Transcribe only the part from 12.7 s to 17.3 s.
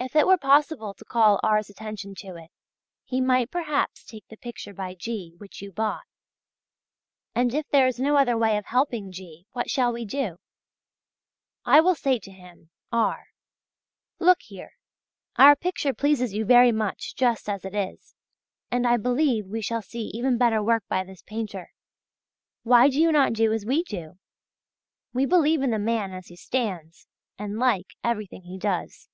(R.): "Look here, our picture pleases you very much